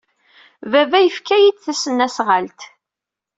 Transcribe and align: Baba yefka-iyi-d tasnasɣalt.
Baba 0.71 0.99
yefka-iyi-d 1.01 1.57
tasnasɣalt. 1.65 2.59